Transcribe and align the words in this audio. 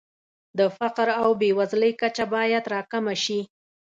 د 0.57 0.59
فقر 0.77 1.07
او 1.21 1.29
بېوزلۍ 1.39 1.91
کچه 2.01 2.25
باید 2.33 2.63
راکمه 2.73 3.15
شي. 3.23 3.39